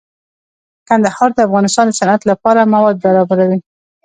کندهار 0.87 1.29
د 1.33 1.39
افغانستان 1.47 1.85
د 1.87 1.93
صنعت 1.99 2.21
لپاره 2.31 2.69
مواد 2.73 2.95
برابروي. 3.05 3.59